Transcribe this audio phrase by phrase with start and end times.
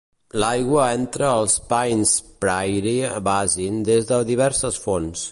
[0.43, 2.13] L'aigua entra al Paynes
[2.45, 5.27] Prairie Basin des de diverses fonts.